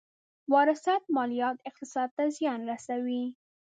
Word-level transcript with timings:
وراثت 0.53 1.03
ماليات 1.15 1.57
اقتصاد 1.69 2.09
ته 2.17 2.23
زیان 2.37 2.59
رسوي. 2.69 3.23